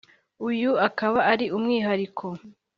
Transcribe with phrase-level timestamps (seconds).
[0.47, 2.25] uyu ukaba ari umwihariko